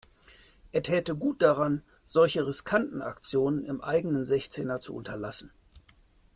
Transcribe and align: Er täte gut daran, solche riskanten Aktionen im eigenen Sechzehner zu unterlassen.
Er 0.71 0.81
täte 0.81 1.13
gut 1.15 1.43
daran, 1.43 1.83
solche 2.07 2.47
riskanten 2.47 3.03
Aktionen 3.03 3.65
im 3.65 3.81
eigenen 3.81 4.25
Sechzehner 4.25 4.79
zu 4.79 4.95
unterlassen. 4.95 5.51